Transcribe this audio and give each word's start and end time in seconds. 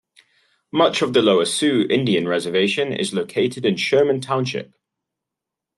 Much 0.71 1.03
of 1.03 1.13
the 1.13 1.21
Lower 1.21 1.45
Sioux 1.45 1.85
Indian 1.87 2.27
Reservation 2.27 2.91
is 2.91 3.13
located 3.13 3.67
in 3.67 3.75
Sherman 3.77 4.19
Township. 4.19 4.73